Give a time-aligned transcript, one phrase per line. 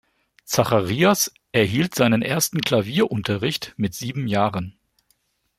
[0.45, 4.75] Zacharias erhielt seinen ersten Klavierunterricht mit sieben Jahren.